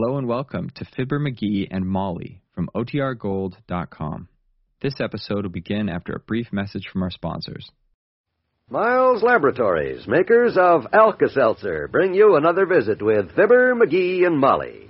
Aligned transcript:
Hello 0.00 0.16
and 0.16 0.28
welcome 0.28 0.70
to 0.76 0.84
Fibber 0.96 1.18
McGee 1.18 1.66
and 1.72 1.84
Molly 1.84 2.40
from 2.54 2.70
OTRGold.com. 2.72 4.28
This 4.80 4.94
episode 5.00 5.42
will 5.42 5.50
begin 5.50 5.88
after 5.88 6.12
a 6.12 6.20
brief 6.20 6.52
message 6.52 6.84
from 6.92 7.02
our 7.02 7.10
sponsors. 7.10 7.68
Miles 8.70 9.24
Laboratories, 9.24 10.06
makers 10.06 10.56
of 10.56 10.86
Alka 10.92 11.28
Seltzer, 11.30 11.88
bring 11.88 12.14
you 12.14 12.36
another 12.36 12.64
visit 12.64 13.02
with 13.02 13.34
Fibber, 13.34 13.74
McGee, 13.74 14.24
and 14.24 14.38
Molly. 14.38 14.88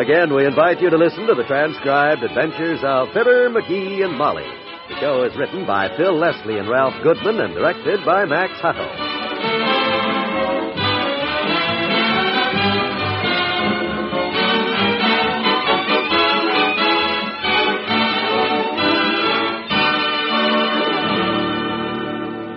Again, 0.00 0.34
we 0.34 0.46
invite 0.46 0.80
you 0.80 0.88
to 0.88 0.96
listen 0.96 1.26
to 1.26 1.34
the 1.34 1.44
transcribed 1.46 2.22
adventures 2.22 2.80
of 2.82 3.08
Fibber, 3.08 3.50
McGee, 3.50 4.02
and 4.02 4.16
Molly. 4.16 4.65
The 4.96 5.00
show 5.02 5.24
is 5.24 5.36
written 5.36 5.66
by 5.66 5.94
Phil 5.94 6.18
Leslie 6.18 6.56
and 6.56 6.70
Ralph 6.70 6.94
Goodman 7.02 7.38
and 7.38 7.52
directed 7.52 8.00
by 8.06 8.24
Max 8.24 8.54
Hutto. 8.62 8.88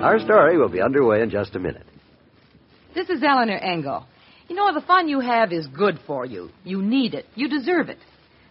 Our 0.01 0.19
story 0.19 0.57
will 0.57 0.69
be 0.69 0.81
underway 0.81 1.21
in 1.21 1.29
just 1.29 1.55
a 1.55 1.59
minute. 1.59 1.85
This 2.95 3.09
is 3.09 3.21
Eleanor 3.21 3.57
Engel. 3.57 4.05
You 4.47 4.55
know, 4.55 4.73
the 4.73 4.79
fun 4.79 5.09
you 5.09 5.19
have 5.19 5.51
is 5.51 5.67
good 5.67 5.99
for 6.07 6.25
you. 6.25 6.51
You 6.63 6.81
need 6.81 7.15
it. 7.15 7.25
You 7.35 7.49
deserve 7.49 7.89
it. 7.89 7.99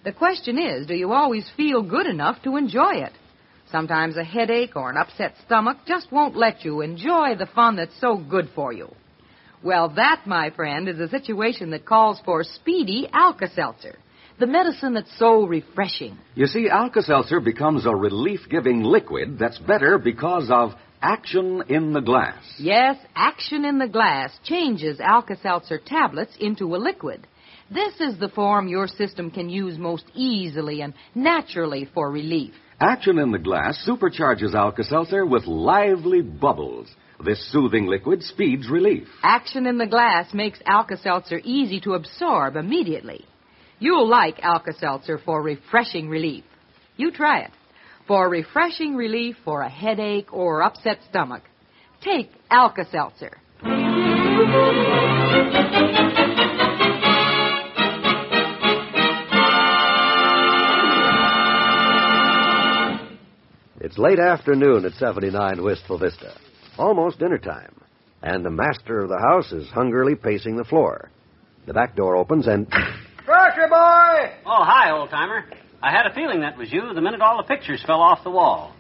The 0.05 0.13
question 0.13 0.59
is, 0.59 0.87
do 0.87 0.95
you 0.95 1.13
always 1.13 1.51
feel 1.57 1.83
good 1.83 2.07
enough 2.07 2.43
to 2.43 2.57
enjoy 2.57 2.97
it? 2.97 3.13
Sometimes 3.71 4.17
a 4.17 4.25
headache 4.25 4.77
or 4.77 4.91
an 4.91 4.97
upset 4.97 5.35
stomach 5.45 5.79
just 5.87 6.11
won't 6.11 6.37
let 6.37 6.65
you 6.65 6.81
enjoy 6.81 7.35
the 7.37 7.49
fun 7.55 7.77
that's 7.77 8.01
so 8.01 8.17
good 8.17 8.49
for 8.55 8.73
you. 8.73 8.91
Well, 9.63 9.91
that, 9.97 10.23
my 10.27 10.51
friend, 10.51 10.89
is 10.89 11.01
a 11.01 11.09
situation 11.09 11.71
that 11.71 11.85
calls 11.85 12.21
for 12.25 12.45
speedy 12.45 13.09
Alka-Seltzer, 13.13 13.99
the 14.39 14.47
medicine 14.47 14.95
that's 14.95 15.19
so 15.19 15.45
refreshing. 15.45 16.17
You 16.35 16.47
see, 16.47 16.69
Alka 16.71 17.03
Seltzer 17.03 17.41
becomes 17.41 17.85
a 17.85 17.95
relief 17.95 18.41
giving 18.49 18.85
liquid 18.85 19.39
that's 19.39 19.59
better 19.59 19.99
because 19.99 20.49
of 20.51 20.71
action 21.03 21.63
in 21.69 21.93
the 21.93 22.01
glass. 22.01 22.43
Yes, 22.59 22.97
action 23.15 23.65
in 23.65 23.79
the 23.79 23.89
glass 23.89 24.31
changes 24.45 25.01
Alka-Seltzer 25.01 25.81
tablets 25.85 26.37
into 26.41 26.75
a 26.75 26.79
liquid. 26.79 27.27
This 27.71 28.01
is 28.01 28.19
the 28.19 28.31
form 28.31 28.69
your 28.69 28.87
system 28.87 29.31
can 29.31 29.51
use 29.51 29.77
most 29.77 30.05
easily 30.15 30.81
and 30.81 30.95
naturally 31.15 31.89
for 31.93 32.11
relief. 32.11 32.55
Action 32.81 33.19
in 33.19 33.33
the 33.33 33.41
glass 33.41 33.85
supercharges 33.89 34.55
Alka 34.55 34.85
Seltzer 34.85 35.27
with 35.27 35.47
lively 35.47 36.23
bubbles. 36.23 36.87
This 37.25 37.45
soothing 37.51 37.87
liquid 37.87 38.23
speeds 38.23 38.71
relief. 38.71 39.09
Action 39.25 39.67
in 39.67 39.79
the 39.79 39.87
glass 39.89 40.33
makes 40.33 40.61
Alka-Seltzer 40.65 41.41
easy 41.43 41.81
to 41.81 41.95
absorb 41.95 42.55
immediately. 42.55 43.27
You'll 43.81 44.09
like 44.09 44.39
Alka-Seltzer 44.45 45.19
for 45.25 45.43
refreshing 45.43 46.09
relief. 46.09 46.45
You 46.97 47.11
try 47.11 47.41
it. 47.41 47.51
For 48.07 48.29
refreshing 48.29 48.95
relief 48.95 49.35
for 49.45 49.63
a 49.63 49.69
headache 49.69 50.33
or 50.33 50.63
upset 50.63 50.99
stomach, 51.11 51.43
take 52.01 52.31
Alka-Seltzer. 52.49 53.39
It's 63.99 64.05
late 64.05 64.21
afternoon 64.21 64.85
at 64.85 64.93
79 64.93 65.61
Wistful 65.61 65.99
Vista, 65.99 66.33
almost 66.79 67.19
dinner 67.19 67.37
time, 67.37 67.75
and 68.23 68.45
the 68.45 68.51
master 68.51 69.01
of 69.01 69.09
the 69.09 69.19
house 69.19 69.51
is 69.51 69.69
hungrily 69.71 70.15
pacing 70.15 70.57
the 70.57 70.63
floor. 70.63 71.11
The 71.67 71.73
back 71.75 71.97
door 71.97 72.15
opens 72.15 72.47
and. 72.47 72.71
Grocery 73.27 73.69
boy! 73.69 74.39
Oh, 74.47 74.63
hi, 74.63 74.93
old 74.93 75.11
timer. 75.11 75.47
I 75.83 75.91
had 75.91 76.07
a 76.07 76.15
feeling 76.15 76.43
that 76.43 76.57
was 76.57 76.73
you 76.73 76.95
the 76.95 77.01
minute 77.01 77.21
all 77.21 77.39
the 77.39 77.53
pictures 77.53 77.83
fell 77.85 78.01
off 78.01 78.23
the 78.23 78.31
wall. 78.31 78.73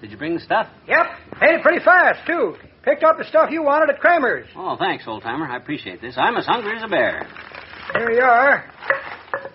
Did 0.00 0.12
you 0.12 0.16
bring 0.16 0.34
the 0.34 0.40
stuff? 0.40 0.68
Yep, 0.86 1.06
paid 1.40 1.54
it 1.56 1.62
pretty 1.62 1.84
fast, 1.84 2.24
too. 2.24 2.54
Picked 2.84 3.02
up 3.02 3.18
the 3.18 3.24
stuff 3.24 3.50
you 3.50 3.64
wanted 3.64 3.92
at 3.92 4.00
Kremer's. 4.00 4.46
Oh, 4.54 4.76
thanks, 4.78 5.02
old 5.04 5.24
timer. 5.24 5.48
I 5.48 5.56
appreciate 5.56 6.00
this. 6.00 6.14
I'm 6.16 6.36
as 6.36 6.46
hungry 6.46 6.76
as 6.76 6.84
a 6.84 6.88
bear. 6.88 7.26
Here 7.98 8.12
you 8.12 8.22
are. 8.22 8.64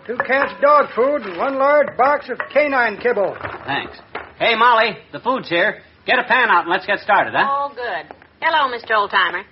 Two 0.06 0.18
cans 0.28 0.52
of 0.52 0.62
dog 0.62 0.90
food 0.94 1.22
and 1.22 1.38
one 1.38 1.56
large 1.56 1.96
box 1.98 2.28
of 2.30 2.38
canine 2.52 2.98
kibble. 2.98 3.38
Thanks. 3.66 3.98
Hey, 4.38 4.56
Molly, 4.56 4.98
the 5.14 5.20
food's 5.20 5.48
here. 5.48 5.82
Get 6.06 6.20
a 6.20 6.24
pan 6.24 6.50
out 6.50 6.64
and 6.64 6.70
let's 6.70 6.86
get 6.86 7.00
started, 7.00 7.34
huh? 7.36 7.46
Oh, 7.48 7.70
good. 7.74 8.14
Hello, 8.42 8.68
Mr. 8.68 8.92
Oldtimer. 8.92 9.44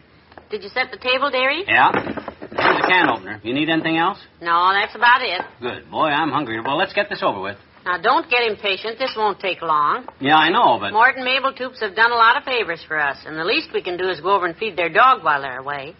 Did 0.49 0.61
you 0.61 0.69
set 0.69 0.91
the 0.91 0.97
table, 0.97 1.31
dearie? 1.31 1.63
Yeah. 1.65 1.91
Here's 1.93 2.83
a 2.83 2.87
can 2.87 3.09
opener. 3.09 3.39
You 3.43 3.53
need 3.53 3.69
anything 3.69 3.97
else? 3.97 4.19
No, 4.41 4.71
that's 4.73 4.93
about 4.93 5.21
it. 5.21 5.41
Good. 5.61 5.89
Boy, 5.89 6.07
I'm 6.07 6.29
hungry. 6.31 6.59
Well, 6.61 6.77
let's 6.77 6.93
get 6.93 7.09
this 7.09 7.23
over 7.23 7.39
with. 7.41 7.57
Now, 7.85 7.97
don't 7.97 8.29
get 8.29 8.43
impatient. 8.43 8.99
This 8.99 9.13
won't 9.17 9.39
take 9.39 9.61
long. 9.61 10.05
Yeah, 10.19 10.35
I 10.35 10.49
know, 10.49 10.77
but. 10.79 10.91
Mort 10.91 11.15
and 11.15 11.25
Mabel 11.25 11.53
Toops 11.53 11.79
have 11.81 11.95
done 11.95 12.11
a 12.11 12.15
lot 12.15 12.37
of 12.37 12.43
favors 12.43 12.83
for 12.87 12.99
us, 12.99 13.17
and 13.25 13.37
the 13.37 13.43
least 13.43 13.69
we 13.73 13.81
can 13.81 13.97
do 13.97 14.09
is 14.09 14.19
go 14.19 14.35
over 14.35 14.45
and 14.45 14.55
feed 14.55 14.77
their 14.77 14.89
dog 14.89 15.23
while 15.23 15.41
they're 15.41 15.59
away. 15.59 15.95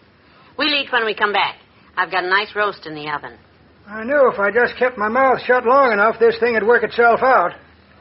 We'll 0.58 0.72
eat 0.72 0.92
when 0.92 1.04
we 1.04 1.14
come 1.14 1.32
back. 1.32 1.56
I've 1.96 2.10
got 2.10 2.24
a 2.24 2.28
nice 2.28 2.54
roast 2.54 2.86
in 2.86 2.94
the 2.94 3.10
oven. 3.10 3.38
I 3.86 4.04
knew 4.04 4.30
if 4.32 4.38
I 4.38 4.50
just 4.50 4.78
kept 4.78 4.96
my 4.96 5.08
mouth 5.08 5.40
shut 5.46 5.64
long 5.64 5.92
enough, 5.92 6.16
this 6.20 6.38
thing 6.38 6.54
would 6.54 6.66
work 6.66 6.84
itself 6.84 7.20
out. 7.22 7.52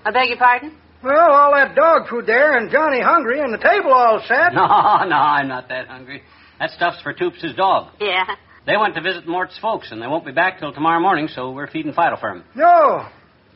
I 0.06 0.12
beg 0.12 0.30
your 0.30 0.38
pardon? 0.38 0.78
Well, 1.04 1.32
all 1.32 1.54
that 1.54 1.76
dog 1.76 2.08
food 2.10 2.26
there, 2.26 2.58
and 2.58 2.72
Johnny 2.72 3.02
hungry, 3.02 3.40
and 3.42 3.54
the 3.54 3.58
table 3.58 3.92
all 3.94 4.22
set. 4.28 4.54
No, 4.54 4.64
no, 4.64 5.16
I'm 5.18 5.48
not 5.48 5.68
that 5.70 5.88
hungry. 5.88 6.24
That 6.60 6.70
stuff's 6.72 7.02
for 7.02 7.14
Toops' 7.14 7.56
dog. 7.58 7.92
Yeah. 8.00 8.24
They 8.66 8.78
went 8.78 8.96
to 8.96 9.02
visit 9.02 9.28
Mort's 9.28 9.58
folks, 9.62 9.92
and 9.92 10.02
they 10.02 10.08
won't 10.08 10.26
be 10.26 10.32
back 10.32 10.60
till 10.60 10.72
tomorrow 10.72 11.02
morning, 11.02 11.28
so 11.28 11.52
we're 11.52 11.68
feeding 11.68 11.92
Fido 11.94 12.16
for 12.18 12.30
'em. 12.30 12.44
No. 12.56 13.06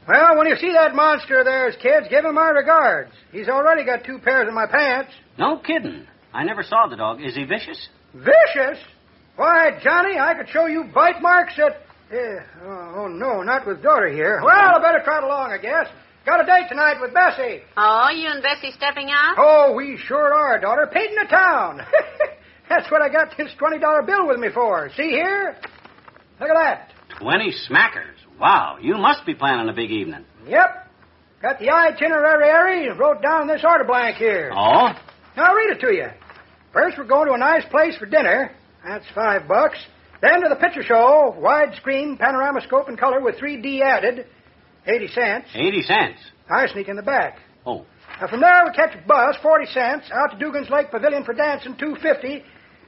Well, 0.07 0.37
when 0.37 0.47
you 0.47 0.55
see 0.57 0.71
that 0.73 0.95
monster 0.95 1.39
of 1.39 1.45
theirs, 1.45 1.75
kids, 1.81 2.07
give 2.09 2.25
him 2.25 2.35
my 2.35 2.49
regards. 2.49 3.11
He's 3.31 3.47
already 3.47 3.85
got 3.85 4.03
two 4.03 4.19
pairs 4.19 4.47
of 4.47 4.53
my 4.53 4.65
pants. 4.65 5.11
No 5.37 5.57
kidding. 5.59 6.05
I 6.33 6.43
never 6.43 6.63
saw 6.63 6.87
the 6.87 6.95
dog. 6.97 7.21
Is 7.21 7.35
he 7.35 7.43
vicious? 7.45 7.87
Vicious? 8.13 8.79
Why, 9.37 9.79
Johnny, 9.83 10.17
I 10.19 10.33
could 10.33 10.49
show 10.49 10.65
you 10.65 10.85
bite 10.93 11.21
marks 11.21 11.55
that. 11.57 11.81
Uh, 12.11 12.15
oh, 12.63 12.93
oh, 13.03 13.07
no, 13.07 13.43
not 13.43 13.67
with 13.67 13.83
daughter 13.83 14.07
here. 14.09 14.41
Well, 14.43 14.75
I 14.75 14.79
better 14.81 15.01
trot 15.03 15.23
along, 15.23 15.51
I 15.51 15.57
guess. 15.57 15.87
Got 16.27 16.43
a 16.43 16.45
date 16.45 16.67
tonight 16.67 16.99
with 16.99 17.13
Bessie. 17.13 17.61
Oh, 17.77 18.09
you 18.13 18.27
and 18.27 18.43
Bessie 18.43 18.73
stepping 18.75 19.07
out? 19.09 19.35
Oh, 19.37 19.73
we 19.73 19.97
sure 19.97 20.33
are, 20.33 20.59
daughter. 20.59 20.85
Painting 20.91 21.15
the 21.15 21.29
town. 21.29 21.79
That's 22.69 22.91
what 22.91 23.01
I 23.01 23.07
got 23.07 23.37
this 23.37 23.49
$20 23.57 24.05
bill 24.05 24.27
with 24.27 24.37
me 24.37 24.49
for. 24.53 24.89
See 24.97 25.09
here? 25.09 25.55
Look 26.41 26.49
at 26.49 26.53
that. 26.53 26.91
Twenty 27.17 27.53
smackers. 27.69 28.17
Wow, 28.37 28.77
you 28.81 28.97
must 28.97 29.25
be 29.25 29.35
planning 29.35 29.69
a 29.69 29.73
big 29.73 29.89
evening. 29.89 30.25
Yep. 30.45 30.91
Got 31.41 31.59
the 31.59 31.69
itinerary 31.69 32.89
and 32.89 32.99
wrote 32.99 33.21
down 33.21 33.47
this 33.47 33.63
order 33.63 33.85
blank 33.85 34.17
here. 34.17 34.51
Oh? 34.53 34.89
Now, 35.37 35.43
I'll 35.43 35.55
read 35.55 35.77
it 35.77 35.79
to 35.79 35.93
you. 35.93 36.07
First, 36.73 36.97
we're 36.97 37.05
going 37.05 37.27
to 37.29 37.35
a 37.35 37.37
nice 37.37 37.63
place 37.71 37.95
for 37.95 38.05
dinner. 38.05 38.51
That's 38.85 39.05
five 39.15 39.47
bucks. 39.47 39.77
Then 40.21 40.41
to 40.41 40.49
the 40.49 40.55
picture 40.57 40.83
show, 40.83 41.33
widescreen, 41.39 42.19
panorama 42.19 42.59
scope, 42.67 42.89
and 42.89 42.99
color 42.99 43.21
with 43.21 43.35
3D 43.35 43.79
added, 43.81 44.25
80 44.87 45.07
cents. 45.07 45.47
Eighty 45.53 45.81
cents. 45.81 46.19
I 46.49 46.67
sneak 46.67 46.87
in 46.87 46.95
the 46.95 47.03
back. 47.03 47.39
Oh. 47.65 47.85
Now, 48.21 48.27
from 48.27 48.41
there, 48.41 48.63
we 48.65 48.73
catch 48.73 48.95
a 48.95 49.07
bus, 49.07 49.35
40 49.43 49.65
cents, 49.67 50.05
out 50.11 50.31
to 50.31 50.37
Dugan's 50.39 50.69
Lake 50.69 50.89
Pavilion 50.89 51.23
for 51.23 51.33
dancing, 51.33 51.75
250 51.77 52.43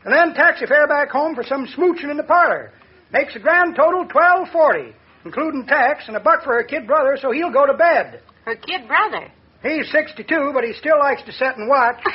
and 0.05 0.13
then 0.13 0.33
taxi 0.33 0.65
fare 0.65 0.87
back 0.87 1.09
home 1.09 1.35
for 1.35 1.43
some 1.43 1.67
smooching 1.67 2.09
in 2.09 2.17
the 2.17 2.23
parlor. 2.23 2.71
Makes 3.11 3.35
a 3.35 3.39
grand 3.39 3.75
total 3.75 4.05
1240 4.07 4.95
including 5.25 5.65
tax 5.65 6.05
and 6.07 6.15
a 6.15 6.19
buck 6.19 6.43
for 6.43 6.53
her 6.53 6.63
kid 6.63 6.87
brother, 6.87 7.17
so 7.21 7.31
he'll 7.31 7.51
go 7.51 7.65
to 7.65 7.73
bed. 7.73 8.21
Her 8.45 8.55
kid 8.55 8.87
brother. 8.87 9.29
He's 9.61 9.91
62, 9.91 10.51
but 10.53 10.63
he 10.63 10.73
still 10.73 10.97
likes 10.97 11.21
to 11.23 11.33
sit 11.33 11.57
and 11.57 11.67
watch. 11.67 12.01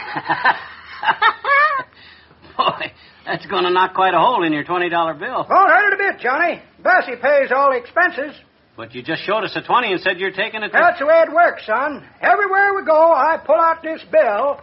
Boy, 2.56 2.92
that's 3.26 3.44
going 3.46 3.64
to 3.64 3.70
knock 3.70 3.94
quite 3.94 4.14
a 4.14 4.18
hole 4.18 4.44
in 4.44 4.52
your 4.52 4.64
$20 4.64 4.88
bill. 5.18 5.28
Oh, 5.28 5.46
Won't 5.50 5.70
hurt 5.70 5.92
it 5.92 6.00
a 6.00 6.12
bit, 6.12 6.20
Johnny. 6.22 6.62
Bessie 6.82 7.16
pays 7.20 7.50
all 7.54 7.70
the 7.72 7.76
expenses. 7.76 8.34
But 8.76 8.94
you 8.94 9.02
just 9.02 9.22
showed 9.22 9.44
us 9.44 9.54
a 9.54 9.62
20 9.62 9.92
and 9.92 10.00
said 10.00 10.18
you're 10.18 10.32
taking 10.32 10.62
it 10.62 10.68
to... 10.68 10.72
That's 10.72 10.98
the 10.98 11.06
way 11.06 11.22
it 11.26 11.32
works, 11.32 11.64
son. 11.66 12.04
Everywhere 12.20 12.74
we 12.74 12.84
go, 12.84 13.12
I 13.12 13.38
pull 13.44 13.54
out 13.54 13.82
this 13.82 14.02
bill, 14.10 14.60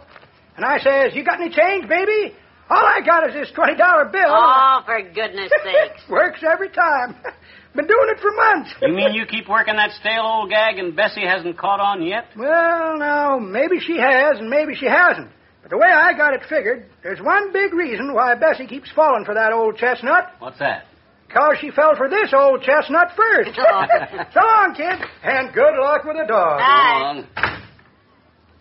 and 0.56 0.64
I 0.66 0.78
says, 0.78 1.14
You 1.14 1.24
got 1.24 1.40
any 1.40 1.48
change, 1.48 1.88
baby? 1.88 2.36
All 2.68 2.84
I 2.84 3.00
got 3.04 3.28
is 3.28 3.34
this 3.34 3.50
$20 3.56 4.12
bill. 4.12 4.22
Oh, 4.28 4.80
for 4.84 5.00
goodness 5.02 5.50
sakes. 5.64 6.02
Works 6.08 6.40
every 6.42 6.68
time. 6.70 7.16
Been 7.74 7.86
doing 7.86 8.08
it 8.14 8.20
for 8.20 8.30
months. 8.32 8.74
You 8.82 8.92
mean 8.92 9.14
you 9.14 9.24
keep 9.24 9.48
working 9.48 9.76
that 9.76 9.92
stale 9.92 10.24
old 10.24 10.50
gag 10.50 10.78
and 10.78 10.94
Bessie 10.94 11.26
hasn't 11.26 11.56
caught 11.56 11.80
on 11.80 12.02
yet? 12.02 12.26
Well, 12.36 12.98
now, 12.98 13.38
maybe 13.38 13.80
she 13.80 13.96
has 13.96 14.38
and 14.38 14.50
maybe 14.50 14.74
she 14.74 14.86
hasn't. 14.86 15.30
But 15.62 15.70
the 15.70 15.78
way 15.78 15.88
I 15.88 16.12
got 16.12 16.34
it 16.34 16.42
figured, 16.50 16.86
there's 17.02 17.20
one 17.20 17.50
big 17.52 17.72
reason 17.72 18.12
why 18.12 18.34
Bessie 18.34 18.66
keeps 18.66 18.90
falling 18.92 19.24
for 19.24 19.32
that 19.34 19.52
old 19.52 19.78
chestnut. 19.78 20.32
What's 20.38 20.58
that? 20.58 20.84
Because 21.32 21.56
she 21.60 21.70
fell 21.70 21.96
for 21.96 22.08
this 22.10 22.32
old 22.36 22.62
chestnut 22.62 23.08
first. 23.16 23.50
Oh. 23.58 23.86
so 24.34 24.40
long, 24.40 24.74
kid. 24.76 25.06
And 25.22 25.54
good 25.54 25.74
luck 25.80 26.04
with 26.04 26.16
the 26.16 26.26
dog. 26.26 26.58
Bye. 26.58 27.58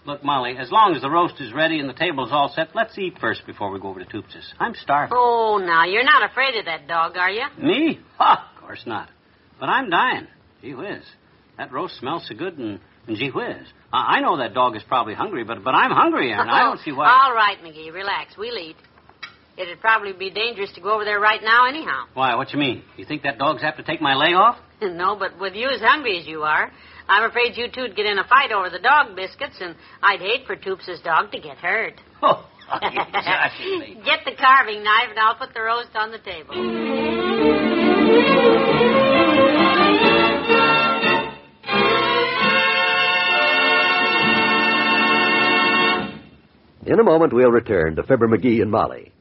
Look, 0.05 0.23
Molly, 0.23 0.55
as 0.57 0.71
long 0.71 0.95
as 0.95 1.01
the 1.01 1.09
roast 1.09 1.39
is 1.41 1.53
ready 1.53 1.79
and 1.79 1.87
the 1.89 1.93
table's 1.93 2.29
all 2.31 2.51
set, 2.55 2.69
let's 2.73 2.97
eat 2.97 3.17
first 3.19 3.45
before 3.45 3.71
we 3.71 3.79
go 3.79 3.89
over 3.89 4.03
to 4.03 4.05
Toops's. 4.09 4.53
I'm 4.59 4.73
starving. 4.75 5.15
Oh, 5.15 5.61
now, 5.63 5.85
you're 5.85 6.03
not 6.03 6.29
afraid 6.29 6.57
of 6.57 6.65
that 6.65 6.87
dog, 6.87 7.17
are 7.17 7.29
you? 7.29 7.43
Me? 7.61 7.99
Ha! 8.17 8.51
Of 8.55 8.61
course 8.61 8.83
not. 8.85 9.09
But 9.59 9.69
I'm 9.69 9.89
dying. 9.89 10.27
Gee 10.61 10.73
whiz. 10.73 11.03
That 11.57 11.71
roast 11.71 11.97
smells 11.99 12.25
so 12.27 12.35
good 12.35 12.57
and, 12.57 12.79
and 13.07 13.17
gee 13.17 13.29
whiz. 13.29 13.67
I, 13.93 14.17
I 14.17 14.21
know 14.21 14.37
that 14.37 14.53
dog 14.53 14.75
is 14.75 14.83
probably 14.87 15.13
hungry, 15.13 15.43
but, 15.43 15.63
but 15.63 15.75
I'm 15.75 15.91
hungry, 15.91 16.31
and 16.31 16.49
I 16.49 16.59
don't 16.63 16.79
see 16.79 16.91
why. 16.91 17.09
All 17.09 17.35
right, 17.35 17.57
McGee, 17.63 17.93
relax. 17.93 18.35
We'll 18.37 18.57
eat. 18.57 18.77
It'd 19.57 19.81
probably 19.81 20.13
be 20.13 20.29
dangerous 20.29 20.71
to 20.73 20.81
go 20.81 20.93
over 20.93 21.05
there 21.05 21.19
right 21.19 21.41
now, 21.43 21.67
anyhow. 21.67 22.05
Why, 22.13 22.35
what 22.35 22.51
you 22.53 22.59
mean? 22.59 22.83
You 22.97 23.05
think 23.05 23.23
that 23.23 23.37
dog's 23.37 23.61
have 23.61 23.77
to 23.77 23.83
take 23.83 24.01
my 24.01 24.15
leg 24.15 24.33
off? 24.33 24.57
no, 24.81 25.15
but 25.17 25.39
with 25.39 25.53
you 25.53 25.69
as 25.69 25.81
hungry 25.81 26.19
as 26.19 26.25
you 26.25 26.43
are, 26.43 26.71
I'm 27.07 27.29
afraid 27.29 27.57
you 27.57 27.67
two'd 27.67 27.95
get 27.95 28.05
in 28.05 28.17
a 28.17 28.23
fight 28.23 28.51
over 28.51 28.69
the 28.69 28.79
dog 28.79 29.15
biscuits, 29.15 29.57
and 29.59 29.75
I'd 30.01 30.19
hate 30.21 30.47
for 30.47 30.55
Toops' 30.55 31.03
dog 31.03 31.31
to 31.31 31.39
get 31.39 31.57
hurt. 31.57 31.99
Oh, 32.23 32.47
you 33.59 33.79
me. 33.79 33.97
Get 34.05 34.19
the 34.23 34.31
carving 34.39 34.81
knife, 34.81 35.09
and 35.09 35.19
I'll 35.19 35.35
put 35.35 35.53
the 35.53 35.61
roast 35.61 35.89
on 35.93 36.11
the 36.11 36.19
table. 36.19 36.53
In 46.85 46.99
a 46.99 47.03
moment, 47.03 47.33
we'll 47.33 47.51
return 47.51 47.95
to 47.97 48.03
Fibber 48.03 48.27
McGee 48.27 48.61
and 48.61 48.71
Molly. 48.71 49.11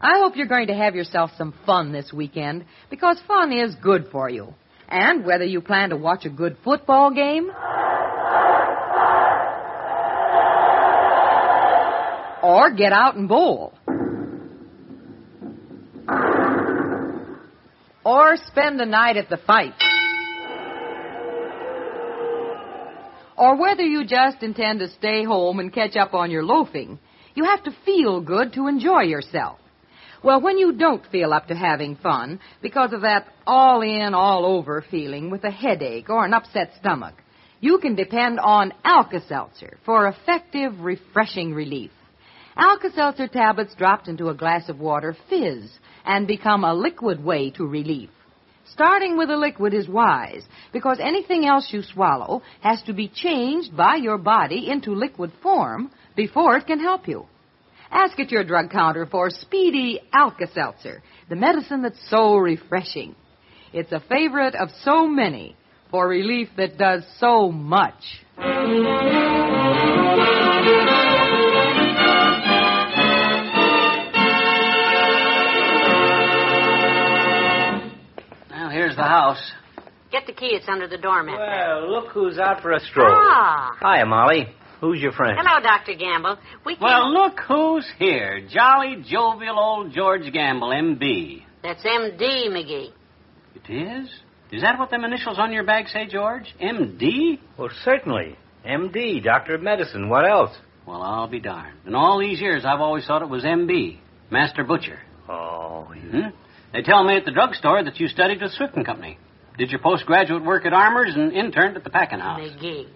I 0.00 0.18
hope 0.18 0.36
you're 0.36 0.46
going 0.46 0.68
to 0.68 0.74
have 0.74 0.94
yourself 0.94 1.32
some 1.36 1.52
fun 1.66 1.90
this 1.90 2.12
weekend 2.12 2.64
because 2.88 3.20
fun 3.26 3.52
is 3.52 3.74
good 3.82 4.08
for 4.12 4.30
you. 4.30 4.54
And 4.88 5.24
whether 5.24 5.44
you 5.44 5.60
plan 5.60 5.90
to 5.90 5.96
watch 5.96 6.24
a 6.24 6.30
good 6.30 6.56
football 6.62 7.12
game 7.12 7.50
or 12.42 12.70
get 12.76 12.92
out 12.92 13.16
and 13.16 13.28
bowl 13.28 13.74
or 18.04 18.36
spend 18.46 18.78
the 18.78 18.86
night 18.86 19.16
at 19.16 19.28
the 19.28 19.36
fight 19.36 19.74
or 23.36 23.56
whether 23.56 23.82
you 23.82 24.04
just 24.04 24.42
intend 24.42 24.78
to 24.78 24.88
stay 24.90 25.24
home 25.24 25.58
and 25.58 25.72
catch 25.72 25.96
up 25.96 26.14
on 26.14 26.30
your 26.30 26.44
loafing, 26.44 26.98
you 27.34 27.44
have 27.44 27.64
to 27.64 27.76
feel 27.84 28.20
good 28.20 28.52
to 28.54 28.68
enjoy 28.68 29.02
yourself. 29.02 29.58
Well, 30.22 30.40
when 30.40 30.58
you 30.58 30.72
don't 30.72 31.06
feel 31.06 31.32
up 31.32 31.46
to 31.46 31.54
having 31.54 31.94
fun 31.96 32.40
because 32.60 32.92
of 32.92 33.02
that 33.02 33.28
all 33.46 33.82
in, 33.82 34.14
all 34.14 34.44
over 34.44 34.84
feeling 34.90 35.30
with 35.30 35.44
a 35.44 35.50
headache 35.50 36.10
or 36.10 36.24
an 36.24 36.34
upset 36.34 36.72
stomach, 36.80 37.14
you 37.60 37.78
can 37.78 37.94
depend 37.94 38.40
on 38.40 38.72
Alka 38.84 39.20
Seltzer 39.28 39.78
for 39.84 40.08
effective, 40.08 40.80
refreshing 40.80 41.54
relief. 41.54 41.92
Alka 42.56 42.90
Seltzer 42.90 43.28
tablets 43.28 43.74
dropped 43.76 44.08
into 44.08 44.28
a 44.28 44.34
glass 44.34 44.68
of 44.68 44.80
water 44.80 45.16
fizz 45.28 45.70
and 46.04 46.26
become 46.26 46.64
a 46.64 46.74
liquid 46.74 47.22
way 47.22 47.50
to 47.50 47.64
relief. 47.64 48.10
Starting 48.72 49.16
with 49.16 49.30
a 49.30 49.36
liquid 49.36 49.72
is 49.72 49.88
wise 49.88 50.42
because 50.72 50.98
anything 51.00 51.46
else 51.46 51.68
you 51.72 51.82
swallow 51.82 52.42
has 52.60 52.82
to 52.82 52.92
be 52.92 53.08
changed 53.08 53.76
by 53.76 53.94
your 53.94 54.18
body 54.18 54.68
into 54.68 54.94
liquid 54.94 55.32
form 55.42 55.90
before 56.16 56.56
it 56.56 56.66
can 56.66 56.80
help 56.80 57.06
you. 57.06 57.24
Ask 57.90 58.18
at 58.20 58.30
your 58.30 58.44
drug 58.44 58.70
counter 58.70 59.06
for 59.06 59.30
Speedy 59.30 60.00
Alka-Seltzer, 60.12 61.02
the 61.28 61.36
medicine 61.36 61.82
that's 61.82 61.98
so 62.10 62.36
refreshing. 62.36 63.14
It's 63.72 63.92
a 63.92 64.00
favorite 64.00 64.54
of 64.54 64.68
so 64.82 65.06
many 65.06 65.56
for 65.90 66.06
relief 66.06 66.48
that 66.56 66.76
does 66.76 67.04
so 67.18 67.50
much. 67.50 68.24
Well, 78.50 78.70
here's 78.70 78.96
the 78.96 79.02
house. 79.02 79.52
Get 80.10 80.26
the 80.26 80.32
key. 80.32 80.48
It's 80.52 80.68
under 80.68 80.88
the 80.88 80.98
doormat. 80.98 81.38
Well, 81.38 81.90
look 81.90 82.08
who's 82.12 82.38
out 82.38 82.62
for 82.62 82.72
a 82.72 82.80
stroll. 82.80 83.10
Ah. 83.10 83.76
Hiya, 83.80 84.06
Molly. 84.06 84.48
Who's 84.80 85.00
your 85.00 85.12
friend? 85.12 85.36
Hello, 85.40 85.60
Dr. 85.60 85.94
Gamble. 85.94 86.38
We 86.64 86.74
came... 86.74 86.82
Well, 86.82 87.12
look 87.12 87.38
who's 87.46 87.86
here. 87.98 88.46
Jolly, 88.48 89.02
jovial 89.08 89.58
old 89.58 89.92
George 89.92 90.32
Gamble, 90.32 90.72
M.B. 90.72 91.44
That's 91.62 91.84
M.D., 91.84 92.48
McGee. 92.50 92.92
It 93.56 93.72
is? 93.72 94.08
Is 94.52 94.62
that 94.62 94.78
what 94.78 94.90
them 94.90 95.04
initials 95.04 95.38
on 95.38 95.52
your 95.52 95.64
bag 95.64 95.88
say, 95.88 96.06
George? 96.06 96.54
M.D.? 96.60 97.40
Well, 97.58 97.70
certainly. 97.84 98.36
M.D., 98.64 99.20
Doctor 99.20 99.54
of 99.56 99.62
Medicine. 99.62 100.08
What 100.08 100.28
else? 100.28 100.56
Well, 100.86 101.02
I'll 101.02 101.28
be 101.28 101.40
darned. 101.40 101.76
In 101.86 101.94
all 101.94 102.18
these 102.18 102.40
years, 102.40 102.64
I've 102.64 102.80
always 102.80 103.04
thought 103.06 103.22
it 103.22 103.28
was 103.28 103.44
M.B., 103.44 104.00
Master 104.30 104.64
Butcher. 104.64 105.00
Oh, 105.28 105.84
Hmm? 105.92 106.28
They 106.72 106.82
tell 106.82 107.02
me 107.02 107.16
at 107.16 107.24
the 107.24 107.30
drugstore 107.32 107.82
that 107.82 107.98
you 107.98 108.08
studied 108.08 108.40
with 108.42 108.52
Swift 108.52 108.76
and 108.76 108.84
Company. 108.84 109.18
Did 109.56 109.70
your 109.70 109.80
postgraduate 109.80 110.44
work 110.44 110.64
at 110.66 110.72
Armour's 110.72 111.14
and 111.14 111.32
interned 111.32 111.76
at 111.76 111.84
the 111.84 111.90
packing 111.90 112.20
house. 112.20 112.40
McGee. 112.40 112.86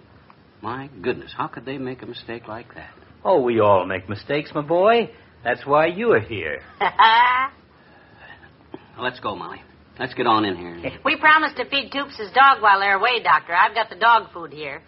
My 0.62 0.88
goodness, 1.02 1.34
how 1.36 1.48
could 1.48 1.64
they 1.64 1.76
make 1.76 2.02
a 2.02 2.06
mistake 2.06 2.46
like 2.46 2.74
that? 2.74 2.90
oh, 3.24 3.40
we 3.40 3.60
all 3.60 3.86
make 3.86 4.08
mistakes, 4.08 4.50
my 4.54 4.62
boy. 4.62 5.10
That's 5.44 5.64
why 5.66 5.86
you 5.86 6.12
are 6.12 6.20
here. 6.20 6.60
Well, 6.80 6.90
let's 9.00 9.20
go, 9.20 9.36
Molly. 9.36 9.62
Let's 9.98 10.14
get 10.14 10.26
on 10.26 10.44
in 10.44 10.56
here. 10.56 10.98
we 11.04 11.16
promised 11.16 11.56
to 11.56 11.64
feed 11.68 11.92
Toops' 11.92 12.32
dog 12.34 12.62
while 12.62 12.80
they're 12.80 12.96
away, 12.96 13.22
Doctor. 13.22 13.54
I've 13.54 13.74
got 13.74 13.90
the 13.90 13.96
dog 13.96 14.32
food 14.32 14.52
here. 14.52 14.82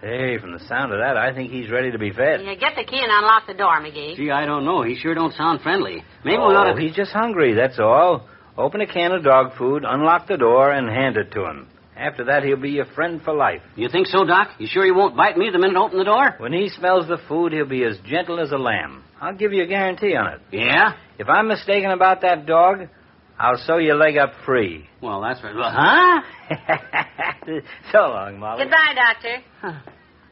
Hey, 0.00 0.38
from 0.38 0.52
the 0.52 0.60
sound 0.68 0.92
of 0.92 1.00
that, 1.00 1.16
I 1.16 1.34
think 1.34 1.50
he's 1.50 1.70
ready 1.70 1.90
to 1.90 1.98
be 1.98 2.12
fed. 2.12 2.40
Yeah, 2.44 2.54
get 2.54 2.76
the 2.76 2.84
key 2.84 3.00
and 3.02 3.10
unlock 3.10 3.48
the 3.48 3.54
door, 3.54 3.80
McGee. 3.80 4.16
Gee, 4.16 4.30
I 4.30 4.46
don't 4.46 4.64
know. 4.64 4.82
He 4.82 4.96
sure 4.96 5.14
don't 5.14 5.34
sound 5.34 5.60
friendly. 5.60 6.04
Maybe 6.24 6.36
we 6.36 6.42
oh, 6.42 6.54
ought 6.54 6.64
to. 6.64 6.72
Oh, 6.74 6.76
he's 6.76 6.94
just 6.94 7.10
hungry, 7.10 7.54
that's 7.54 7.80
all. 7.80 8.28
Open 8.56 8.80
a 8.80 8.86
can 8.86 9.12
of 9.12 9.24
dog 9.24 9.56
food, 9.58 9.84
unlock 9.86 10.28
the 10.28 10.36
door, 10.36 10.72
and 10.72 10.88
hand 10.88 11.16
it 11.16 11.32
to 11.32 11.44
him. 11.44 11.68
After 11.98 12.24
that, 12.26 12.44
he'll 12.44 12.56
be 12.60 12.70
your 12.70 12.86
friend 12.86 13.20
for 13.22 13.34
life. 13.34 13.60
You 13.74 13.88
think 13.88 14.06
so, 14.06 14.24
Doc? 14.24 14.50
You 14.58 14.68
sure 14.70 14.84
he 14.84 14.92
won't 14.92 15.16
bite 15.16 15.36
me 15.36 15.50
the 15.52 15.58
minute 15.58 15.76
I 15.76 15.80
open 15.80 15.98
the 15.98 16.04
door? 16.04 16.36
When 16.38 16.52
he 16.52 16.68
smells 16.68 17.08
the 17.08 17.18
food, 17.26 17.52
he'll 17.52 17.66
be 17.66 17.82
as 17.82 17.98
gentle 18.06 18.38
as 18.38 18.52
a 18.52 18.56
lamb. 18.56 19.02
I'll 19.20 19.34
give 19.34 19.52
you 19.52 19.64
a 19.64 19.66
guarantee 19.66 20.14
on 20.14 20.34
it. 20.34 20.40
Yeah? 20.52 20.92
If 21.18 21.28
I'm 21.28 21.48
mistaken 21.48 21.90
about 21.90 22.20
that 22.20 22.46
dog, 22.46 22.88
I'll 23.36 23.58
sew 23.58 23.78
your 23.78 23.96
leg 23.96 24.16
up 24.16 24.30
free. 24.46 24.88
Well, 25.02 25.20
that's 25.20 25.42
right. 25.42 25.54
Well, 25.54 25.72
huh? 25.72 26.20
so 27.92 27.98
long, 27.98 28.38
Molly. 28.38 28.62
Goodbye, 28.62 28.94
Doctor. 28.94 29.82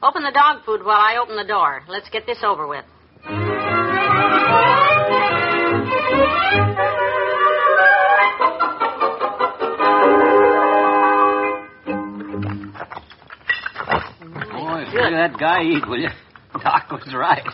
Open 0.02 0.22
the 0.22 0.32
dog 0.32 0.64
food 0.64 0.84
while 0.84 1.00
I 1.00 1.18
open 1.20 1.36
the 1.36 1.44
door. 1.44 1.82
Let's 1.88 2.08
get 2.10 2.26
this 2.26 2.38
over 2.44 2.68
with. 2.68 2.84
That 15.16 15.38
guy 15.38 15.62
eat, 15.62 15.86
will 15.88 15.98
you? 16.04 16.08
Doc 16.62 16.90
was 16.90 17.12
right. 17.14 17.44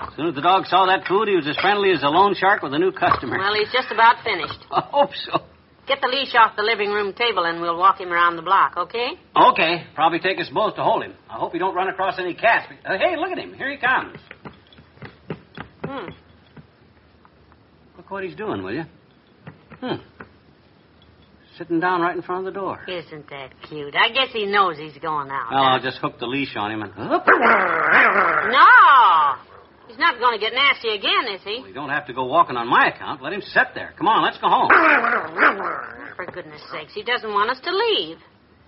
As 0.00 0.14
soon 0.14 0.26
as 0.28 0.34
the 0.34 0.42
dog 0.42 0.66
saw 0.66 0.86
that 0.86 1.06
food, 1.06 1.28
he 1.28 1.36
was 1.36 1.46
as 1.46 1.56
friendly 1.56 1.90
as 1.92 2.02
a 2.02 2.08
loan 2.08 2.34
shark 2.34 2.62
with 2.62 2.74
a 2.74 2.78
new 2.78 2.92
customer. 2.92 3.38
Well, 3.38 3.54
he's 3.54 3.72
just 3.72 3.90
about 3.90 4.22
finished. 4.24 4.58
I 4.70 4.80
hope 4.82 5.10
so. 5.14 5.40
Get 5.86 6.00
the 6.00 6.08
leash 6.08 6.34
off 6.34 6.56
the 6.56 6.62
living 6.64 6.90
room 6.90 7.12
table 7.14 7.44
and 7.44 7.60
we'll 7.60 7.78
walk 7.78 8.00
him 8.00 8.12
around 8.12 8.34
the 8.36 8.42
block, 8.42 8.74
okay? 8.76 9.12
Okay, 9.36 9.84
probably 9.94 10.18
take 10.18 10.40
us 10.40 10.48
both 10.52 10.74
to 10.76 10.82
hold 10.82 11.04
him. 11.04 11.14
I 11.30 11.34
hope 11.34 11.52
he 11.52 11.58
don't 11.60 11.74
run 11.76 11.88
across 11.88 12.18
any 12.18 12.34
cats. 12.34 12.66
Uh, 12.84 12.98
hey, 12.98 13.16
look 13.16 13.30
at 13.30 13.38
him. 13.38 13.54
Here 13.54 13.70
he 13.70 13.76
comes. 13.76 14.18
Hmm. 15.84 16.08
Look 17.96 18.10
what 18.10 18.24
he's 18.24 18.34
doing, 18.34 18.64
will 18.64 18.74
you? 18.74 18.84
Hmm. 19.80 19.94
Sitting 21.58 21.80
down 21.80 22.02
right 22.02 22.14
in 22.14 22.22
front 22.22 22.46
of 22.46 22.52
the 22.52 22.58
door. 22.60 22.80
Isn't 22.86 23.30
that 23.30 23.50
cute? 23.68 23.94
I 23.96 24.10
guess 24.12 24.28
he 24.32 24.44
knows 24.46 24.76
he's 24.76 24.96
going 25.00 25.30
out. 25.30 25.50
Well, 25.50 25.62
I'll 25.62 25.80
just 25.80 25.96
hook 25.98 26.18
the 26.18 26.26
leash 26.26 26.54
on 26.56 26.70
him 26.70 26.82
and. 26.82 26.92
No! 28.46 28.66
He's 29.88 29.98
not 29.98 30.18
going 30.18 30.38
to 30.38 30.40
get 30.44 30.52
nasty 30.52 30.88
again, 30.90 31.34
is 31.34 31.40
he? 31.42 31.62
We 31.64 31.72
don't 31.72 31.88
have 31.88 32.06
to 32.08 32.12
go 32.12 32.26
walking 32.26 32.56
on 32.56 32.68
my 32.68 32.88
account. 32.88 33.22
Let 33.22 33.32
him 33.32 33.40
sit 33.40 33.68
there. 33.74 33.94
Come 33.96 34.08
on, 34.08 34.22
let's 34.24 34.36
go 34.38 34.48
home. 34.48 34.68
For 36.16 36.26
goodness 36.26 36.60
sakes, 36.72 36.92
he 36.94 37.02
doesn't 37.02 37.30
want 37.32 37.50
us 37.50 37.60
to 37.64 37.70
leave. 37.74 38.18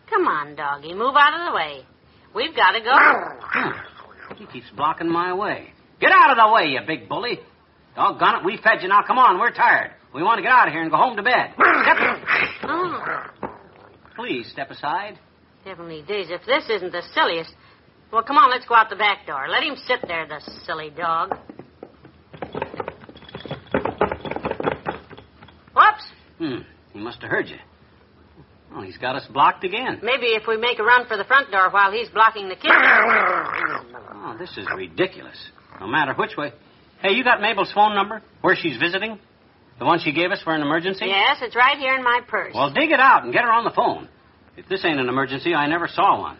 Come 0.08 0.26
on, 0.26 0.54
doggy, 0.56 0.94
move 0.94 1.14
out 1.18 1.34
of 1.34 1.50
the 1.50 1.54
way. 1.56 1.84
We've 2.34 2.54
got 2.56 2.72
to 2.72 2.80
go. 2.80 2.92
Hmm. 2.94 4.36
He 4.36 4.46
keeps 4.46 4.66
blocking 4.76 5.10
my 5.10 5.34
way. 5.34 5.72
Get 6.00 6.12
out 6.12 6.30
of 6.30 6.36
the 6.36 6.52
way, 6.52 6.68
you 6.72 6.80
big 6.86 7.08
bully. 7.08 7.40
Doggone 7.96 8.36
it, 8.40 8.44
we 8.44 8.56
fed 8.62 8.80
you. 8.82 8.88
Now 8.88 9.02
come 9.06 9.18
on, 9.18 9.38
we're 9.40 9.50
tired. 9.52 9.92
We 10.14 10.22
want 10.22 10.38
to 10.38 10.42
get 10.42 10.52
out 10.52 10.68
of 10.68 10.72
here 10.72 10.82
and 10.82 10.90
go 10.90 10.96
home 10.96 11.16
to 11.16 11.22
bed. 11.22 11.52
Step- 11.56 12.17
Oh, 12.70 13.24
Please 14.16 14.48
step 14.52 14.70
aside. 14.70 15.18
heavenly 15.64 16.02
days, 16.02 16.26
if 16.30 16.42
this 16.46 16.64
isn't 16.68 16.92
the 16.92 17.02
silliest. 17.14 17.52
Well, 18.12 18.22
come 18.22 18.36
on, 18.36 18.50
let's 18.50 18.66
go 18.66 18.74
out 18.74 18.90
the 18.90 18.96
back 18.96 19.26
door. 19.26 19.46
Let 19.48 19.62
him 19.62 19.76
sit 19.86 20.00
there, 20.06 20.26
the 20.26 20.40
silly 20.64 20.90
dog. 20.90 21.34
Whoops! 25.74 26.04
Hmm. 26.38 26.56
He 26.92 26.98
must 26.98 27.20
have 27.22 27.30
heard 27.30 27.48
you. 27.48 27.56
Well, 28.72 28.82
he's 28.82 28.98
got 28.98 29.16
us 29.16 29.26
blocked 29.32 29.64
again. 29.64 30.00
Maybe 30.02 30.26
if 30.26 30.46
we 30.46 30.56
make 30.56 30.78
a 30.78 30.82
run 30.84 31.06
for 31.06 31.16
the 31.16 31.24
front 31.24 31.50
door 31.50 31.70
while 31.70 31.90
he's 31.92 32.08
blocking 32.10 32.48
the 32.48 32.54
kitchen. 32.56 32.72
Oh, 32.74 34.36
this 34.38 34.50
is 34.56 34.66
ridiculous. 34.76 35.36
No 35.80 35.86
matter 35.86 36.14
which 36.14 36.36
way. 36.36 36.52
Hey, 37.00 37.12
you 37.14 37.24
got 37.24 37.40
Mabel's 37.40 37.72
phone 37.72 37.94
number? 37.94 38.22
Where 38.42 38.56
she's 38.56 38.76
visiting? 38.78 39.18
The 39.78 39.84
one 39.84 40.00
she 40.00 40.12
gave 40.12 40.30
us 40.32 40.40
for 40.42 40.54
an 40.54 40.62
emergency? 40.62 41.06
yes, 41.06 41.38
it's 41.40 41.54
right 41.54 41.78
here 41.78 41.94
in 41.94 42.02
my 42.02 42.20
purse. 42.26 42.52
Well, 42.54 42.72
dig 42.72 42.90
it 42.90 43.00
out 43.00 43.24
and 43.24 43.32
get 43.32 43.44
her 43.44 43.52
on 43.52 43.64
the 43.64 43.70
phone. 43.70 44.08
If 44.56 44.68
this 44.68 44.84
ain't 44.84 44.98
an 44.98 45.08
emergency, 45.08 45.54
I 45.54 45.68
never 45.68 45.86
saw 45.86 46.20
one. 46.20 46.38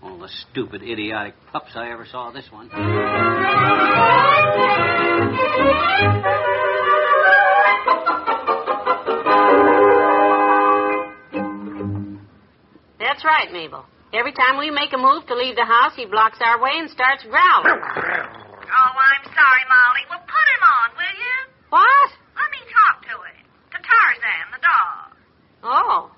All 0.00 0.18
the 0.18 0.28
stupid, 0.50 0.82
idiotic 0.82 1.34
pups 1.52 1.72
I 1.74 1.90
ever 1.90 2.06
saw 2.06 2.30
this 2.30 2.44
one. 2.52 2.68
That's 12.98 13.24
right, 13.24 13.50
Mabel. 13.52 13.86
Every 14.12 14.32
time 14.32 14.58
we 14.58 14.70
make 14.70 14.92
a 14.92 14.98
move 14.98 15.26
to 15.26 15.34
leave 15.34 15.56
the 15.56 15.64
house, 15.64 15.92
he 15.96 16.06
blocks 16.06 16.38
our 16.44 16.60
way 16.60 16.72
and 16.76 16.88
starts 16.90 17.24
growling. 17.24 17.82
Oh, 17.82 18.92
I'm 18.94 19.24
sorry, 19.32 19.64
Molly. 19.68 20.04
Well, 20.08 20.22
put 20.24 20.46
him 20.54 20.62
on, 20.64 20.88
will 20.96 21.16
you? 21.18 21.36
what? 21.70 22.08
Let 22.36 22.48
me 22.54 22.62
talk 22.72 22.96
to 23.04 23.16
him. 23.26 23.44
To 23.74 23.78
Tarzan, 23.98 24.46
the 24.54 24.62
dog. 24.62 25.10
Oh, 25.66 26.10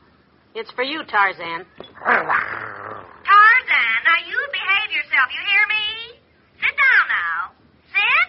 it's 0.54 0.70
for 0.72 0.84
you, 0.84 1.02
Tarzan. 1.08 1.64
Tarzan, 2.04 3.96
now 4.04 4.18
you 4.28 4.38
behave 4.52 4.90
yourself. 4.92 5.26
You 5.32 5.40
hear 5.48 5.64
me? 5.72 5.84
Sit 6.60 6.74
down 6.76 7.04
now. 7.08 7.38
Sit. 7.88 8.26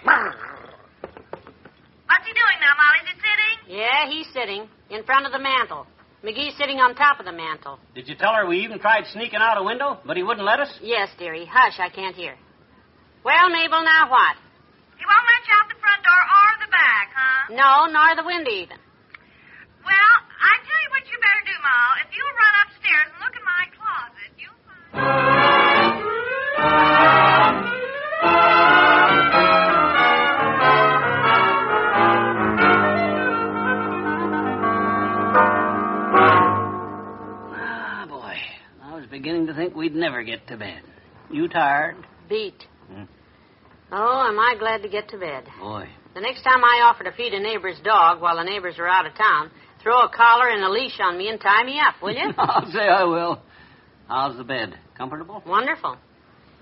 What's 2.08 2.25
he 2.25 2.31
doing 2.31 2.60
now, 2.63 2.74
Molly? 2.79 3.00
Is 3.03 3.10
he 3.12 3.15
sitting? 3.20 3.55
Yeah, 3.75 4.08
he's 4.08 4.27
sitting 4.34 4.70
in 4.89 5.03
front 5.03 5.25
of 5.25 5.31
the 5.34 5.39
mantel. 5.39 5.86
McGee's 6.24 6.55
sitting 6.58 6.77
on 6.79 6.96
top 6.96 7.20
of 7.20 7.25
the 7.25 7.31
mantel. 7.34 7.79
Did 7.96 8.08
you 8.08 8.15
tell 8.15 8.34
her 8.36 8.46
we 8.48 8.60
even 8.63 8.79
tried 8.79 9.05
sneaking 9.12 9.39
out 9.41 9.58
a 9.58 9.63
window, 9.63 10.00
but 10.05 10.15
he 10.17 10.24
wouldn't 10.24 10.46
let 10.46 10.60
us? 10.60 10.70
Yes, 10.81 11.10
dearie. 11.17 11.50
Hush, 11.50 11.79
I 11.79 11.89
can't 11.89 12.15
hear. 12.15 12.36
Well, 13.25 13.50
Mabel, 13.50 13.84
now 13.84 14.08
what? 14.10 14.38
He 14.98 15.03
won't 15.03 15.25
let 15.27 15.43
you 15.50 15.53
out 15.60 15.67
the 15.67 15.79
front 15.81 16.01
door 16.05 16.22
or 16.22 16.50
the 16.62 16.70
back, 16.70 17.08
huh? 17.10 17.58
No, 17.58 17.91
nor 17.91 18.15
the 18.15 18.24
window 18.25 18.51
even. 18.51 18.77
Well, 20.41 20.50
I 20.50 20.57
tell 20.65 20.81
you 20.81 20.89
what 20.89 21.05
you 21.05 21.17
better 21.21 21.43
do, 21.45 21.53
Ma. 21.62 21.77
If 22.01 22.10
you'll 22.17 22.33
run 22.33 22.53
upstairs 22.65 23.07
and 23.13 23.19
look 23.21 23.36
in 23.38 23.45
my 23.45 23.63
closet, 23.77 24.31
you'll 24.41 24.57
find. 24.65 26.01
Ah, 37.53 38.05
boy. 38.07 38.36
I 38.83 38.95
was 38.95 39.05
beginning 39.10 39.48
to 39.48 39.53
think 39.53 39.75
we'd 39.75 39.95
never 39.95 40.24
get 40.24 40.48
to 40.48 40.57
bed. 40.57 40.81
You 41.29 41.48
tired? 41.48 41.95
Beat. 42.29 42.65
Hmm. 42.91 43.03
Oh, 43.91 44.25
am 44.27 44.39
I 44.39 44.55
glad 44.57 44.81
to 44.83 44.89
get 44.89 45.10
to 45.10 45.17
bed. 45.17 45.43
Boy. 45.60 45.88
The 46.13 46.21
next 46.21 46.43
time 46.43 46.63
I 46.63 46.81
offer 46.89 47.03
to 47.03 47.12
feed 47.13 47.33
a 47.33 47.39
neighbor's 47.39 47.79
dog 47.83 48.21
while 48.21 48.38
the 48.38 48.43
neighbors 48.43 48.75
are 48.79 48.88
out 48.88 49.05
of 49.05 49.15
town, 49.15 49.51
throw 49.83 50.01
a 50.01 50.09
collar 50.09 50.47
and 50.50 50.63
a 50.63 50.69
leash 50.69 51.00
on 51.00 51.17
me 51.17 51.27
and 51.29 51.39
tie 51.39 51.63
me 51.63 51.79
up, 51.79 51.95
will 52.01 52.13
you? 52.13 52.33
I'll 52.38 52.71
say 52.71 52.88
I 52.88 53.03
will. 53.03 53.41
How's 54.07 54.38
the 54.38 54.43
bed? 54.43 54.77
Comfortable? 54.97 55.41
Wonderful. 55.45 55.97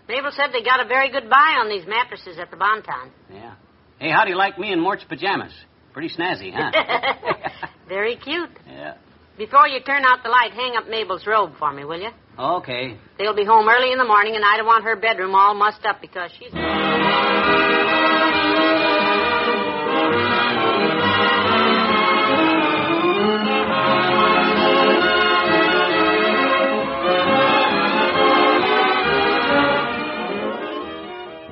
Mabel 0.08 0.32
said 0.32 0.48
they 0.54 0.64
got 0.64 0.84
a 0.84 0.88
very 0.88 1.12
good 1.12 1.30
buy 1.30 1.58
on 1.62 1.70
these 1.70 1.88
mattresses 1.88 2.38
at 2.40 2.50
the 2.52 2.58
Bonton. 2.58 3.12
Yeah. 3.32 3.54
Hey, 4.00 4.12
how 4.12 4.24
do 4.24 4.32
you 4.32 4.38
like 4.38 4.58
me 4.58 4.72
in 4.72 4.80
Mort's 4.80 5.04
pajamas? 5.04 5.54
Pretty 5.94 6.10
snazzy, 6.10 6.52
huh? 6.54 6.72
very 7.88 8.16
cute. 8.16 8.50
yeah. 8.68 8.96
Before 9.38 9.68
you 9.68 9.80
turn 9.82 10.04
out 10.04 10.24
the 10.24 10.30
light, 10.30 10.52
hang 10.52 10.76
up 10.76 10.90
Mabel's 10.90 11.26
robe 11.26 11.54
for 11.58 11.72
me, 11.72 11.86
will 11.86 12.00
you? 12.02 12.10
Okay. 12.38 12.98
They'll 13.18 13.36
be 13.36 13.46
home 13.46 13.70
early 13.70 13.92
in 13.92 13.98
the 13.98 14.06
morning, 14.06 14.36
and 14.36 14.44
I 14.44 14.58
don't 14.58 14.66
want 14.66 14.84
her 14.84 14.96
bedroom 14.96 15.34
all 15.34 15.54
mussed 15.54 15.86
up 15.86 16.02
because 16.02 16.30
she's. 16.38 16.52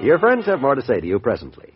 Your 0.07 0.19
friends 0.19 0.45
have 0.45 0.61
more 0.61 0.73
to 0.73 0.85
say 0.85 1.01
to 1.01 1.05
you 1.05 1.19
presently. 1.19 1.73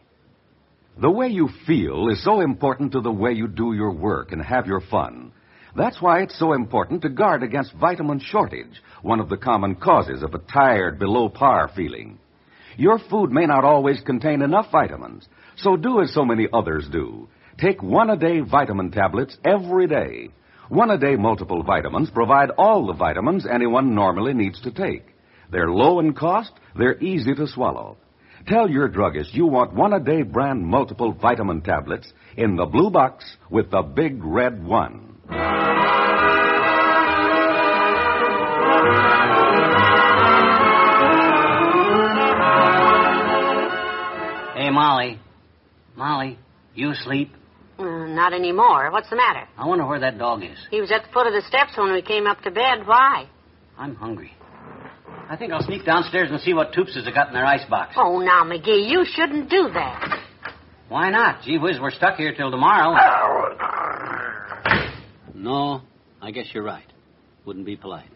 The 1.01 1.11
way 1.11 1.27
you 1.27 1.50
feel 1.67 2.07
is 2.07 2.23
so 2.23 2.39
important 2.39 2.93
to 2.93 3.01
the 3.01 3.11
way 3.11 3.33
you 3.33 3.45
do 3.45 3.73
your 3.73 3.91
work 3.91 4.31
and 4.31 4.41
have 4.41 4.67
your 4.67 4.79
fun. 4.79 5.33
That's 5.75 6.01
why 6.01 6.21
it's 6.21 6.39
so 6.39 6.53
important 6.53 7.01
to 7.01 7.09
guard 7.09 7.43
against 7.43 7.73
vitamin 7.73 8.21
shortage, 8.21 8.81
one 9.01 9.19
of 9.19 9.27
the 9.27 9.35
common 9.35 9.75
causes 9.75 10.23
of 10.23 10.33
a 10.33 10.38
tired, 10.38 10.97
below 10.97 11.27
par 11.27 11.71
feeling. 11.75 12.19
Your 12.77 13.00
food 13.00 13.31
may 13.31 13.45
not 13.45 13.65
always 13.65 14.00
contain 14.00 14.41
enough 14.41 14.71
vitamins, 14.71 15.27
so 15.57 15.75
do 15.75 16.00
as 16.00 16.13
so 16.13 16.23
many 16.23 16.47
others 16.53 16.88
do. 16.89 17.27
Take 17.59 17.83
one 17.83 18.09
a 18.09 18.15
day 18.15 18.39
vitamin 18.39 18.91
tablets 18.91 19.35
every 19.43 19.88
day. 19.88 20.29
One 20.69 20.89
a 20.89 20.97
day 20.97 21.17
multiple 21.17 21.63
vitamins 21.63 22.09
provide 22.09 22.51
all 22.51 22.88
the 22.88 22.93
vitamins 22.93 23.45
anyone 23.45 23.93
normally 23.93 24.33
needs 24.33 24.61
to 24.61 24.71
take. 24.71 25.03
They're 25.51 25.69
low 25.69 26.00
in 26.00 26.13
cost, 26.13 26.53
they're 26.77 26.97
easy 27.03 27.35
to 27.35 27.45
swallow. 27.45 27.97
Tell 28.48 28.69
your 28.69 28.88
druggist 28.88 29.33
you 29.33 29.45
want 29.45 29.74
one 29.74 29.93
a 29.93 30.00
day 30.00 30.24
brand 30.24 30.65
multiple 30.65 31.12
vitamin 31.13 31.62
tablets 31.62 32.12
in 32.36 32.55
the 32.55 32.65
blue 32.65 32.89
box 32.89 33.38
with 33.50 33.69
the 33.71 33.81
big 33.81 34.24
red 34.24 34.63
one. 34.63 35.15
Hey, 44.55 44.69
Molly. 44.69 45.19
Molly, 45.95 46.38
you 46.75 46.91
asleep? 46.91 47.31
Mm, 47.79 48.15
not 48.15 48.33
anymore. 48.33 48.91
What's 48.91 49.10
the 49.10 49.15
matter? 49.15 49.48
I 49.57 49.65
wonder 49.65 49.86
where 49.86 50.00
that 50.00 50.17
dog 50.17 50.43
is. 50.43 50.57
He 50.69 50.81
was 50.81 50.91
at 50.91 51.03
the 51.03 51.10
foot 51.12 51.27
of 51.27 51.33
the 51.33 51.41
steps 51.48 51.77
when 51.77 51.91
we 51.93 52.01
came 52.01 52.27
up 52.27 52.41
to 52.41 52.51
bed. 52.51 52.86
Why? 52.86 53.27
I'm 53.77 53.95
hungry. 53.95 54.33
I 55.31 55.38
think 55.38 55.53
I'll 55.53 55.63
sneak 55.63 55.85
downstairs 55.85 56.29
and 56.29 56.41
see 56.41 56.53
what 56.53 56.73
Toops 56.73 56.93
has 56.93 57.05
got 57.13 57.29
in 57.29 57.33
their 57.33 57.45
icebox. 57.45 57.93
Oh, 57.95 58.19
now, 58.19 58.43
McGee, 58.43 58.89
you 58.89 59.05
shouldn't 59.05 59.50
do 59.50 59.69
that. 59.73 60.19
Why 60.89 61.09
not? 61.09 61.43
Gee 61.43 61.57
whiz, 61.57 61.77
we're 61.79 61.91
stuck 61.91 62.17
here 62.17 62.35
till 62.35 62.51
tomorrow. 62.51 62.97
No, 65.33 65.83
I 66.21 66.31
guess 66.31 66.47
you're 66.53 66.65
right. 66.65 66.83
Wouldn't 67.45 67.65
be 67.65 67.77
polite. 67.77 68.09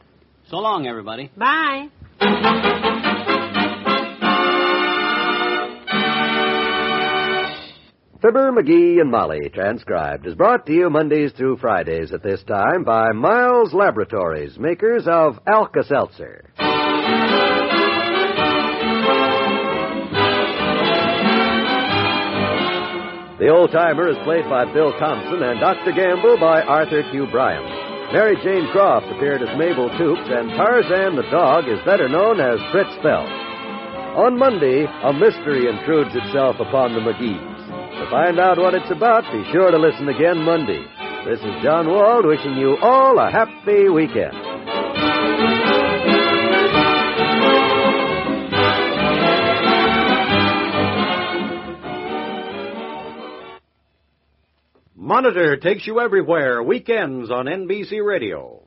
So 0.49 0.57
long, 0.57 0.87
everybody. 0.87 1.31
Bye. 1.37 1.87
Fibber, 8.21 8.51
McGee, 8.51 8.99
and 8.99 9.09
Molly, 9.09 9.49
transcribed, 9.53 10.27
is 10.27 10.35
brought 10.35 10.65
to 10.65 10.73
you 10.73 10.89
Mondays 10.89 11.31
through 11.31 11.57
Fridays 11.57 12.11
at 12.11 12.23
this 12.23 12.43
time 12.43 12.83
by 12.83 13.13
Miles 13.13 13.73
Laboratories, 13.73 14.59
makers 14.59 15.07
of 15.07 15.39
Alka 15.47 15.83
Seltzer. 15.85 16.49
The 23.45 23.53
old 23.53 23.69
timer 23.71 24.09
is 24.09 24.17
played 24.23 24.49
by 24.49 24.65
Bill 24.73 24.89
Thompson 24.97 25.43
and 25.43 25.59
Dr. 25.59 25.91
Gamble 25.91 26.37
by 26.39 26.63
Arthur 26.63 27.03
Q. 27.11 27.27
Bryan. 27.29 27.61
Mary 28.13 28.37
Jane 28.41 28.65
Croft 28.71 29.05
appeared 29.11 29.43
as 29.43 29.57
Mabel 29.57 29.89
Toops, 29.99 30.29
and 30.31 30.49
Tarzan 30.57 31.15
the 31.15 31.29
dog 31.29 31.67
is 31.67 31.77
better 31.85 32.07
known 32.07 32.39
as 32.39 32.57
Fritz 32.71 32.89
Feld. 33.03 33.29
On 34.15 34.39
Monday, 34.39 34.85
a 34.85 35.11
mystery 35.11 35.67
intrudes 35.67 36.15
itself 36.15 36.55
upon 36.59 36.93
the 36.93 37.01
McGees. 37.01 37.99
To 37.99 38.09
find 38.09 38.39
out 38.39 38.57
what 38.57 38.73
it's 38.73 38.89
about, 38.89 39.23
be 39.33 39.43
sure 39.51 39.69
to 39.69 39.77
listen 39.77 40.07
again 40.07 40.39
Monday. 40.39 40.85
This 41.25 41.39
is 41.41 41.61
John 41.61 41.89
Wald 41.89 42.25
wishing 42.25 42.55
you 42.55 42.77
all 42.77 43.19
a 43.19 43.29
happy 43.29 43.89
weekend. 43.89 44.44
Monitor 55.05 55.55
takes 55.57 55.85
you 55.85 55.99
everywhere 55.99 56.63
weekends 56.63 57.29
on 57.29 57.45
NBC 57.45 58.03
Radio. 58.03 58.63